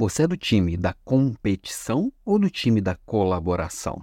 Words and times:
Você 0.00 0.22
é 0.22 0.28
do 0.28 0.36
time 0.36 0.76
da 0.76 0.94
competição 1.04 2.12
ou 2.24 2.38
do 2.38 2.48
time 2.48 2.80
da 2.80 2.94
colaboração? 3.04 4.00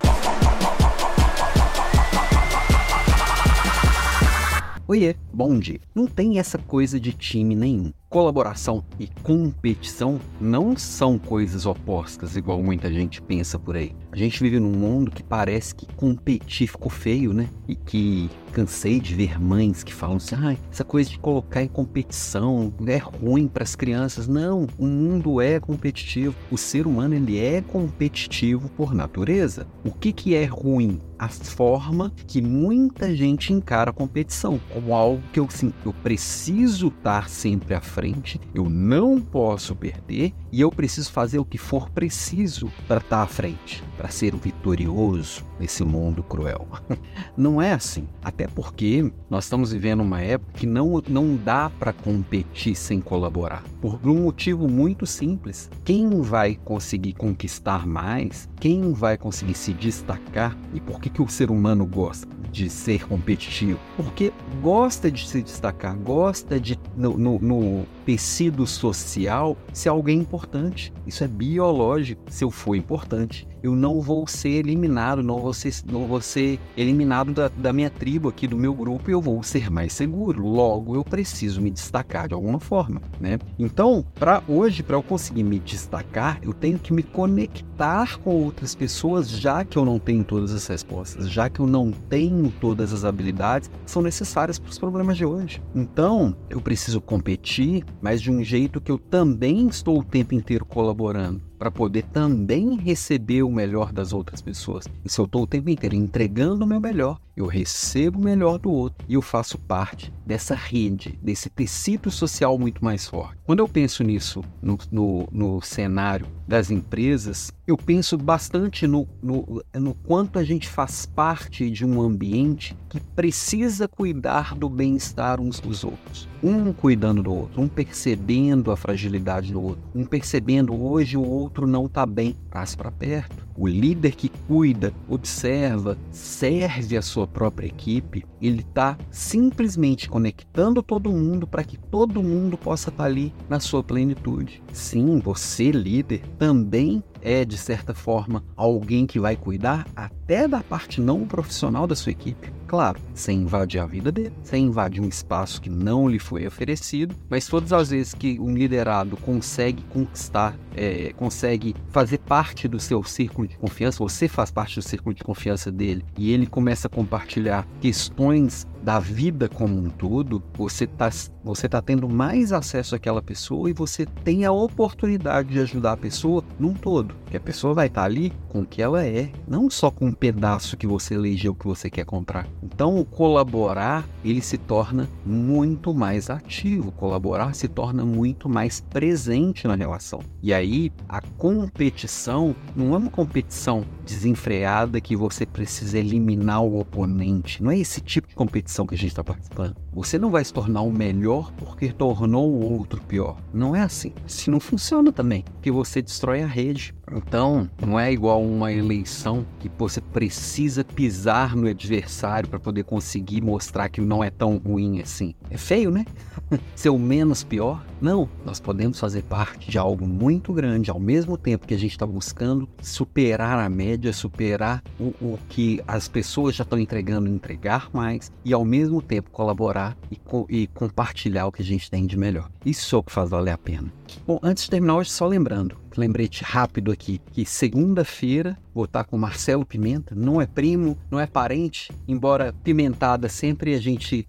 Oiê, 4.85 5.15
bom 5.31 5.57
dia. 5.57 5.79
Não 5.95 6.05
tem 6.05 6.37
essa 6.37 6.57
coisa 6.57 6.99
de 6.99 7.13
time 7.13 7.55
nenhum. 7.55 7.93
Colaboração 8.15 8.81
e 8.97 9.09
competição 9.23 10.21
não 10.39 10.77
são 10.77 11.19
coisas 11.19 11.65
opostas, 11.65 12.37
igual 12.37 12.63
muita 12.63 12.89
gente 12.89 13.21
pensa 13.21 13.59
por 13.59 13.75
aí. 13.75 13.91
A 14.09 14.15
gente 14.15 14.41
vive 14.41 14.57
num 14.57 14.71
mundo 14.71 15.11
que 15.11 15.21
parece 15.21 15.75
que 15.75 15.85
competir 15.95 16.69
ficou 16.69 16.89
feio, 16.89 17.33
né? 17.33 17.49
E 17.67 17.75
que 17.75 18.29
cansei 18.53 19.01
de 19.01 19.13
ver 19.13 19.37
mães 19.37 19.83
que 19.83 19.93
falam 19.93 20.15
assim: 20.15 20.35
ah, 20.35 20.55
essa 20.71 20.85
coisa 20.85 21.09
de 21.09 21.19
colocar 21.19 21.61
em 21.61 21.67
competição 21.67 22.73
é 22.87 22.95
ruim 22.95 23.49
para 23.49 23.63
as 23.63 23.75
crianças. 23.75 24.29
Não, 24.29 24.65
o 24.79 24.85
mundo 24.85 25.41
é 25.41 25.59
competitivo. 25.59 26.33
O 26.49 26.57
ser 26.57 26.87
humano 26.87 27.15
ele 27.15 27.37
é 27.37 27.61
competitivo 27.61 28.69
por 28.69 28.93
natureza. 28.93 29.67
O 29.83 29.91
que, 29.91 30.13
que 30.13 30.33
é 30.33 30.45
ruim? 30.45 31.01
A 31.17 31.29
forma 31.29 32.11
que 32.27 32.41
muita 32.41 33.15
gente 33.15 33.53
encara 33.53 33.89
a 33.89 33.93
competição 33.93 34.59
como 34.73 34.93
algo 34.93 35.21
que 35.31 35.39
eu, 35.39 35.47
sim, 35.49 35.73
eu 35.85 35.93
preciso 35.93 36.87
estar 36.87 37.29
sempre 37.29 37.73
à 37.73 37.81
frente 37.81 38.39
eu 38.53 38.69
não 38.69 39.19
posso 39.19 39.75
perder 39.75 40.33
e 40.51 40.61
eu 40.61 40.71
preciso 40.71 41.11
fazer 41.11 41.39
o 41.39 41.45
que 41.45 41.57
for 41.57 41.89
preciso 41.89 42.71
para 42.87 42.97
estar 42.97 43.21
à 43.21 43.27
frente, 43.27 43.83
para 43.97 44.09
ser 44.09 44.33
o 44.33 44.37
vitorioso 44.37 45.45
nesse 45.59 45.83
mundo 45.83 46.23
cruel. 46.23 46.67
Não 47.37 47.61
é 47.61 47.73
assim, 47.73 48.07
até 48.23 48.47
porque 48.47 49.11
nós 49.29 49.45
estamos 49.45 49.71
vivendo 49.71 50.01
uma 50.01 50.21
época 50.21 50.53
que 50.53 50.65
não, 50.65 51.01
não 51.07 51.35
dá 51.35 51.69
para 51.69 51.91
competir 51.91 52.75
sem 52.75 53.01
colaborar, 53.01 53.63
por 53.81 53.99
um 54.05 54.23
motivo 54.23 54.67
muito 54.67 55.05
simples. 55.05 55.69
Quem 55.83 56.21
vai 56.21 56.55
conseguir 56.55 57.13
conquistar 57.13 57.85
mais, 57.85 58.49
quem 58.59 58.93
vai 58.93 59.17
conseguir 59.17 59.55
se 59.55 59.73
destacar 59.73 60.57
e 60.73 60.79
por 60.79 60.99
que, 61.05 61.09
que 61.09 61.21
o 61.21 61.27
ser 61.27 61.51
humano 61.51 61.85
gosta? 61.85 62.35
de 62.55 62.69
ser 62.69 63.05
competitivo, 63.05 63.77
porque 63.97 64.31
gosta 64.61 65.11
de 65.11 65.27
se 65.27 65.41
destacar, 65.41 65.93
gosta 65.97 66.57
de 66.57 66.79
no, 66.95 67.17
no, 67.17 67.37
no 67.41 67.85
tecido 68.05 68.67
social 68.67 69.57
ser 69.73 69.89
alguém 69.89 70.19
importante. 70.19 70.93
Isso 71.05 71.23
é 71.23 71.27
biológico. 71.27 72.21
Se 72.29 72.43
eu 72.43 72.51
for 72.51 72.75
importante, 72.75 73.47
eu 73.65 73.75
não 73.75 73.99
vou 73.99 74.27
ser 74.27 74.49
eliminado, 74.49 75.23
não 75.23 75.39
vou 75.39 75.53
ser, 75.53 75.73
não 75.91 76.05
vou 76.05 76.21
ser 76.21 76.59
eliminado 76.77 77.33
da, 77.33 77.47
da 77.47 77.73
minha 77.73 77.89
tribo 77.89 78.29
aqui, 78.29 78.47
do 78.47 78.55
meu 78.55 78.73
grupo, 78.73 79.09
e 79.09 79.13
eu 79.13 79.21
vou 79.21 79.41
ser 79.41 79.71
mais 79.71 79.91
seguro. 79.91 80.47
Logo, 80.47 80.95
eu 80.95 81.03
preciso 81.03 81.61
me 81.61 81.71
destacar 81.71 82.27
de 82.27 82.35
alguma 82.35 82.59
forma, 82.59 83.01
né? 83.19 83.39
Então, 83.57 84.05
para 84.13 84.43
hoje, 84.47 84.83
para 84.83 84.95
eu 84.95 85.01
conseguir 85.01 85.43
me 85.43 85.59
destacar, 85.59 86.39
eu 86.43 86.53
tenho 86.53 86.77
que 86.77 86.93
me 86.93 87.01
conectar 87.01 88.19
com 88.19 88.29
outras 88.35 88.75
pessoas, 88.75 89.29
já 89.29 89.65
que 89.65 89.77
eu 89.77 89.83
não 89.83 89.97
tenho 89.97 90.23
todas 90.23 90.53
as 90.53 90.67
respostas, 90.67 91.29
já 91.29 91.49
que 91.49 91.59
eu 91.59 91.65
não 91.65 91.91
tenho 91.91 92.53
todas 92.61 92.93
as 92.93 93.03
habilidades 93.03 93.67
que 93.67 93.91
são 93.91 94.01
necessárias 94.01 94.59
para 94.59 94.69
os 94.69 94.77
problemas 94.77 95.17
de 95.17 95.25
hoje. 95.25 95.61
Então, 95.73 96.35
eu 96.49 96.61
preciso 96.61 97.01
competir, 97.01 97.83
mas 98.01 98.21
de 98.21 98.31
um 98.31 98.43
jeito 98.43 98.81
que 98.81 98.91
eu 98.91 98.97
também 98.97 99.67
estou 99.67 99.99
o 99.99 100.03
tempo 100.03 100.33
inteiro 100.33 100.65
colaborando 100.65 101.41
para 101.57 101.71
poder 101.71 102.03
também 102.03 102.75
receber 102.75 103.43
o 103.43 103.51
melhor 103.51 103.91
das 103.91 104.13
outras 104.13 104.41
pessoas. 104.41 104.85
E 105.03 105.09
se 105.09 105.19
eu 105.19 105.25
estou 105.25 105.43
o 105.43 105.47
tempo 105.47 105.69
inteiro 105.69 105.95
entregando 105.95 106.65
o 106.65 106.67
meu 106.67 106.79
melhor, 106.79 107.19
eu 107.35 107.47
recebo 107.47 108.17
o 108.17 108.23
melhor 108.23 108.57
do 108.57 108.71
outro 108.71 109.05
e 109.09 109.15
eu 109.15 109.21
faço 109.21 109.57
parte 109.57 110.11
dessa 110.25 110.55
rede, 110.55 111.19
desse 111.21 111.49
tecido 111.49 112.09
social 112.09 112.57
muito 112.57 112.83
mais 112.83 113.07
forte. 113.07 113.37
Quando 113.45 113.59
eu 113.59 113.67
penso 113.67 114.03
nisso 114.03 114.41
no, 114.61 114.77
no, 114.89 115.27
no 115.31 115.61
cenário 115.61 116.27
das 116.47 116.71
empresas, 116.71 117.51
eu 117.67 117.75
penso 117.75 118.17
bastante 118.17 118.87
no, 118.87 119.07
no, 119.21 119.61
no 119.73 119.93
quanto 119.93 120.39
a 120.39 120.43
gente 120.43 120.67
faz 120.69 121.05
parte 121.05 121.69
de 121.69 121.85
um 121.85 122.01
ambiente 122.01 122.75
que 122.89 122.99
precisa 122.99 123.87
cuidar 123.87 124.55
do 124.55 124.69
bem-estar 124.69 125.41
uns 125.41 125.59
dos 125.59 125.83
outros. 125.83 126.29
Um 126.41 126.71
cuidando 126.71 127.21
do 127.21 127.33
outro, 127.33 127.61
um 127.61 127.67
percebendo 127.67 128.71
a 128.71 128.77
fragilidade 128.77 129.51
do 129.51 129.61
outro, 129.61 129.83
um 129.93 130.05
percebendo 130.05 130.73
hoje 130.79 131.17
o 131.17 131.23
outro 131.23 131.44
não 131.67 131.85
está 131.85 132.05
bem, 132.05 132.35
traz 132.49 132.75
para 132.75 132.91
perto 132.91 133.44
o 133.57 133.67
líder 133.67 134.15
que 134.15 134.29
cuida, 134.29 134.93
observa, 135.07 135.97
serve 136.11 136.97
a 136.97 137.01
sua 137.01 137.27
própria 137.27 137.67
equipe, 137.67 138.25
ele 138.41 138.61
está 138.61 138.97
simplesmente 139.09 140.09
conectando 140.09 140.83
todo 140.83 141.11
mundo 141.11 141.47
para 141.47 141.63
que 141.63 141.77
todo 141.77 142.21
mundo 142.21 142.57
possa 142.57 142.89
estar 142.89 143.03
tá 143.03 143.09
ali 143.09 143.33
na 143.49 143.59
sua 143.59 143.83
plenitude. 143.83 144.61
Sim, 144.73 145.19
você, 145.19 145.71
líder, 145.71 146.21
também 146.37 147.03
é, 147.25 147.43
de 147.43 147.57
certa 147.57 147.95
forma, 147.95 148.43
alguém 148.55 149.07
que 149.07 149.19
vai 149.19 149.35
cuidar 149.35 149.87
até 149.95 150.47
da 150.47 150.61
parte 150.61 151.01
não 151.01 151.25
profissional 151.25 151.87
da 151.87 151.95
sua 151.95 152.11
equipe. 152.11 152.53
Claro, 152.67 152.99
sem 153.15 153.41
invadir 153.41 153.79
a 153.79 153.85
vida 153.85 154.11
dele, 154.11 154.33
sem 154.43 154.65
invadir 154.65 155.01
um 155.01 155.07
espaço 155.07 155.59
que 155.59 155.69
não 155.69 156.07
lhe 156.07 156.19
foi 156.19 156.45
oferecido, 156.45 157.15
mas 157.29 157.47
todas 157.47 157.73
as 157.73 157.89
vezes 157.89 158.13
que 158.13 158.39
um 158.39 158.53
liderado 158.53 159.17
consegue 159.17 159.83
conquistar, 159.89 160.55
é, 160.75 161.13
consegue 161.13 161.75
fazer 161.89 162.19
parte 162.19 162.67
do 162.67 162.79
seu 162.79 163.03
círculo 163.03 163.44
de 163.47 163.57
confiança, 163.57 163.99
você 163.99 164.27
faz 164.27 164.51
parte 164.51 164.75
do 164.75 164.81
círculo 164.81 165.13
de 165.13 165.23
confiança 165.23 165.71
dele 165.71 166.03
e 166.17 166.31
ele 166.31 166.47
começa 166.47 166.87
a 166.87 166.89
compartilhar 166.89 167.67
questões 167.79 168.65
da 168.85 168.99
vida 168.99 169.49
como 169.49 169.75
um 169.75 169.89
todo, 169.89 170.43
você 170.55 170.83
está 170.83 171.09
você 171.43 171.69
tá 171.69 171.79
tendo 171.79 172.09
mais 172.09 172.51
acesso 172.51 172.95
àquela 172.95 173.21
pessoa 173.21 173.69
e 173.69 173.73
você 173.73 174.05
tem 174.23 174.45
a 174.45 174.51
oportunidade 174.51 175.49
de 175.49 175.59
ajudar 175.59 175.93
a 175.93 175.97
pessoa 175.97 176.43
num 176.59 176.73
todo. 176.73 177.13
Que 177.29 177.37
a 177.37 177.39
pessoa 177.39 177.73
vai 177.73 177.85
estar 177.85 178.01
tá 178.01 178.05
ali 178.05 178.33
com 178.49 178.61
o 178.61 178.65
que 178.65 178.81
ela 178.81 179.05
é, 179.05 179.29
não 179.47 179.69
só 179.69 179.91
com 179.91 180.07
um 180.07 180.11
pedaço 180.11 180.75
que 180.75 180.87
você 180.87 181.13
elegeu 181.13 181.53
que 181.53 181.67
você 181.67 181.87
quer 181.87 182.03
comprar. 182.05 182.47
Então, 182.63 182.97
o 182.97 183.05
colaborar, 183.05 184.07
ele 184.23 184.41
se 184.41 184.57
torna 184.57 185.07
muito 185.23 185.93
mais 185.93 186.31
ativo, 186.31 186.91
colaborar 186.91 187.53
se 187.53 187.67
torna 187.67 188.03
muito 188.03 188.49
mais 188.49 188.81
presente 188.81 189.67
na 189.67 189.75
relação. 189.75 190.21
E 190.41 190.51
aí, 190.51 190.91
a 191.07 191.21
competição 191.21 192.55
não 192.75 192.95
é 192.95 192.97
uma 192.97 193.11
competição 193.11 193.85
desenfreada 194.03 194.99
que 194.99 195.15
você 195.15 195.45
precisa 195.45 195.99
eliminar 195.99 196.63
o 196.63 196.79
oponente. 196.79 197.61
Não 197.61 197.69
é 197.69 197.77
esse 197.77 198.01
tipo 198.01 198.27
de 198.27 198.35
competição 198.35 198.74
que 198.83 198.95
a 198.95 198.97
gente 198.97 199.09
está 199.09 199.23
participando. 199.23 199.75
Você 199.93 200.17
não 200.17 200.31
vai 200.31 200.43
se 200.43 200.51
tornar 200.51 200.81
o 200.81 200.91
melhor 200.91 201.51
porque 201.51 201.91
tornou 201.91 202.51
o 202.51 202.73
outro 202.73 202.99
pior. 203.01 203.37
Não 203.53 203.75
é 203.75 203.81
assim. 203.81 204.11
Se 204.25 204.49
não 204.49 204.59
funciona 204.59 205.11
também, 205.11 205.43
porque 205.43 205.69
você 205.69 206.01
destrói 206.01 206.41
a 206.41 206.47
rede. 206.47 206.95
Então, 207.11 207.69
não 207.85 207.99
é 207.99 208.11
igual 208.11 208.43
uma 208.43 208.71
eleição 208.71 209.45
que 209.59 209.69
você 209.77 210.01
precisa 210.01 210.83
pisar 210.83 211.55
no 211.55 211.67
adversário 211.67 212.49
para 212.49 212.59
poder 212.59 212.83
conseguir 212.83 213.41
mostrar 213.41 213.89
que 213.89 214.01
não 214.01 214.23
é 214.23 214.29
tão 214.29 214.57
ruim 214.57 215.01
assim. 215.01 215.33
É 215.49 215.57
feio, 215.57 215.91
né? 215.91 216.05
Ser 216.75 216.89
o 216.89 216.99
menos 216.99 217.43
pior. 217.43 217.85
Não, 218.01 218.29
nós 218.45 218.59
podemos 218.59 218.99
fazer 218.99 219.23
parte 219.23 219.69
de 219.69 219.77
algo 219.77 220.07
muito 220.07 220.51
grande 220.53 220.89
ao 220.89 220.99
mesmo 220.99 221.37
tempo 221.37 221.65
que 221.65 221.73
a 221.73 221.77
gente 221.77 221.91
está 221.91 222.05
buscando 222.05 222.67
superar 222.81 223.59
a 223.59 223.69
média, 223.69 224.11
superar 224.11 224.83
o, 224.99 225.13
o 225.21 225.39
que 225.49 225.81
as 225.87 226.07
pessoas 226.07 226.55
já 226.55 226.63
estão 226.63 226.77
entregando, 226.77 227.27
entregar 227.27 227.89
mais 227.93 228.31
e 228.43 228.53
ao 228.53 228.65
mesmo 228.65 229.01
tempo 229.01 229.31
colaborar 229.31 229.97
e, 230.11 230.15
co 230.15 230.45
e 230.49 230.67
compartilhar 230.67 231.47
o 231.47 231.51
que 231.51 231.61
a 231.61 231.65
gente 231.65 231.89
tem 231.89 232.05
de 232.05 232.17
melhor. 232.17 232.49
Isso 232.65 232.95
é 232.95 232.99
o 232.99 233.03
que 233.03 233.11
faz 233.11 233.29
valer 233.29 233.51
a 233.51 233.57
pena. 233.57 233.91
Bom, 234.27 234.39
antes 234.43 234.65
de 234.65 234.69
terminar 234.69 234.95
hoje, 234.97 235.09
só 235.09 235.27
lembrando, 235.27 235.77
lembrete 235.99 236.43
rápido 236.43 236.91
aqui, 236.91 237.19
que 237.31 237.45
segunda-feira 237.45 238.57
vou 238.75 238.83
estar 238.83 239.05
com 239.05 239.17
Marcelo 239.17 239.65
Pimenta, 239.65 240.13
não 240.13 240.41
é 240.41 240.45
primo, 240.45 240.97
não 241.09 241.17
é 241.17 241.25
parente, 241.25 241.93
embora 242.05 242.53
Pimentada 242.61 243.29
sempre 243.29 243.73
a 243.73 243.79
gente 243.79 244.27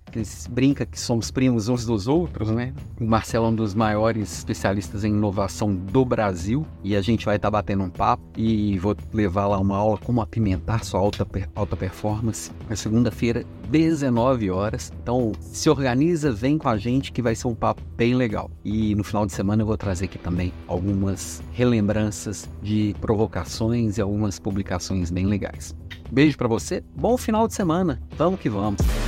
brinca 0.48 0.86
que 0.86 0.98
somos 0.98 1.32
primos 1.32 1.68
uns 1.68 1.84
dos 1.84 2.06
outros, 2.06 2.50
né? 2.50 2.72
O 3.00 3.04
Marcelo 3.04 3.46
é 3.46 3.48
um 3.48 3.54
dos 3.54 3.74
maiores 3.74 4.38
especialistas 4.38 5.04
em 5.04 5.08
inovação 5.08 5.74
do 5.74 6.04
Brasil 6.04 6.64
e 6.84 6.94
a 6.94 7.02
gente 7.02 7.26
vai 7.26 7.36
estar 7.36 7.50
batendo 7.50 7.82
um 7.82 7.90
papo 7.90 8.22
e 8.36 8.78
vou 8.78 8.96
levar 9.12 9.48
lá 9.48 9.58
uma 9.58 9.76
aula 9.76 9.98
como 9.98 10.20
apimentar 10.20 10.84
sua 10.84 11.00
alta, 11.00 11.26
alta 11.54 11.76
performance 11.76 12.52
na 12.68 12.76
segunda-feira, 12.76 13.44
19 13.68 14.50
horas. 14.50 14.92
Então, 15.02 15.32
se 15.40 15.68
organiza, 15.68 16.30
vem 16.30 16.56
com 16.56 16.68
a 16.68 16.76
gente 16.76 17.10
que 17.10 17.20
vai 17.20 17.34
ser 17.34 17.48
um 17.48 17.54
papo 17.54 17.82
bem 17.96 18.14
legal. 18.14 18.50
E 18.64 18.94
no 18.94 19.02
final 19.02 19.26
de 19.26 19.32
semana 19.32 19.62
eu 19.62 19.66
vou 19.66 19.76
trazer 19.76 20.04
aqui 20.04 20.18
também 20.18 20.52
algumas 20.68 21.42
relembranças 21.52 22.48
de 22.62 22.94
provocações 23.00 23.98
e 23.98 24.00
algumas 24.00 24.35
publicações 24.38 25.10
bem 25.10 25.26
legais. 25.26 25.74
Beijo 26.10 26.36
para 26.36 26.48
você, 26.48 26.82
bom 26.94 27.16
final 27.16 27.46
de 27.48 27.54
semana, 27.54 28.00
vamos 28.16 28.40
que 28.40 28.48
vamos! 28.48 29.05